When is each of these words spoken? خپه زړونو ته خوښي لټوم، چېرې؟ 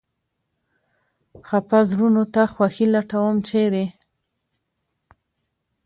خپه 1.47 1.77
زړونو 1.89 2.23
ته 2.33 2.41
خوښي 2.53 2.87
لټوم، 2.95 3.35
چېرې؟ 3.47 3.85